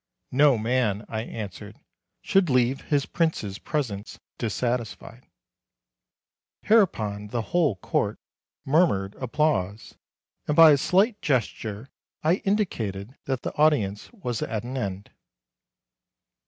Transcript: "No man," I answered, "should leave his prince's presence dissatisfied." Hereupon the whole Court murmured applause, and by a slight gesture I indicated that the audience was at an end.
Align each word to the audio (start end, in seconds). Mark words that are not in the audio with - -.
"No 0.31 0.57
man," 0.57 1.05
I 1.07 1.21
answered, 1.21 1.79
"should 2.23 2.49
leave 2.49 2.81
his 2.85 3.05
prince's 3.05 3.59
presence 3.59 4.19
dissatisfied." 4.39 5.27
Hereupon 6.63 7.27
the 7.27 7.43
whole 7.53 7.75
Court 7.75 8.17
murmured 8.65 9.13
applause, 9.19 9.93
and 10.47 10.55
by 10.55 10.71
a 10.71 10.77
slight 10.77 11.21
gesture 11.21 11.91
I 12.23 12.37
indicated 12.37 13.15
that 13.25 13.43
the 13.43 13.53
audience 13.57 14.11
was 14.11 14.41
at 14.41 14.63
an 14.63 14.75
end. 14.75 15.11